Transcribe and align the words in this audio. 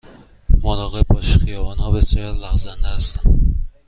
مراقب 0.61 1.05
باش، 1.09 1.37
خیابان 1.37 1.77
ها 1.77 1.91
بسیار 1.91 2.35
لغزنده 2.35 2.87
هستند. 2.87 3.55